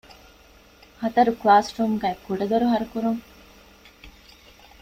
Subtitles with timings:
[1.01, 3.21] ހަތަރު ކްލާސްރޫމްގައި ކުޑަދޮރު ހަރުކުރުން